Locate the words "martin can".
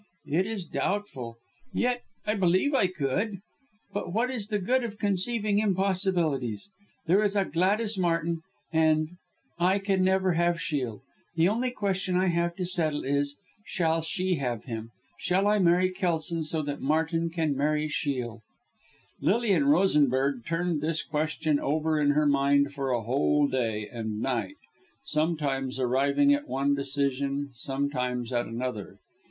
16.81-17.55